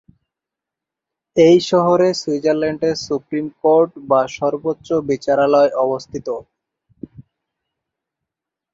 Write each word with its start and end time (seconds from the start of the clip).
এই 1.37 1.57
শহরে 1.69 2.09
সুইজারল্যান্ডের 2.21 2.95
সুপ্রিম 3.07 3.45
কোর্ট 3.61 3.91
বা 4.09 4.21
সর্বোচ্চ 4.37 4.87
বিচারালয় 5.09 5.71
অবস্থিত। 5.85 6.27